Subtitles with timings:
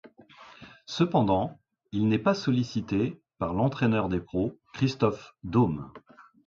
[0.87, 1.59] Cependant,
[1.91, 5.91] il n'est pas sollicité par l'entraîneur des pros Christoph Daum.